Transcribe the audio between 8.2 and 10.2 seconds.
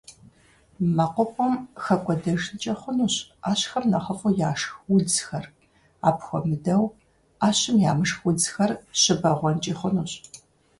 удзхэр щыбэгъуэнкӀи хъунущ.